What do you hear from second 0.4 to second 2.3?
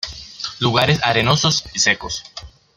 Lugares arenosos y secos.